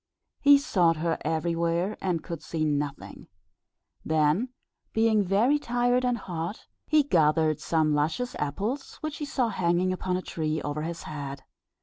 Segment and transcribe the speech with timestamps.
[0.39, 3.27] He sought her everywhere, and could see nothing;
[4.03, 4.49] then
[4.93, 10.17] being very tired and hot, he gathered some luscious apples which he saw hanging upon
[10.17, 11.43] a tree over his head.